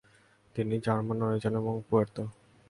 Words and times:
তিনি 0.55 0.75
German, 0.79 1.17
Norwegian 1.17 1.55
এবং 1.55 1.73
Puerto. 1.89 2.23